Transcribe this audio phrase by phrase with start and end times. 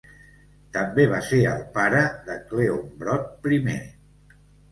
[0.77, 3.61] També va ser el pare de Cleombrot I.